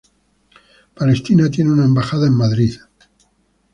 [0.95, 2.75] Palestina tiene una embajada en Madrid.